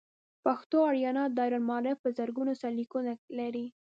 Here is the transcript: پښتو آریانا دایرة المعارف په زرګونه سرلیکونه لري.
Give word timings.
پښتو 0.43 0.75
آریانا 0.89 1.23
دایرة 1.37 1.57
المعارف 1.59 1.97
په 2.01 2.09
زرګونه 2.17 2.53
سرلیکونه 2.61 3.11
لري. 3.39 3.65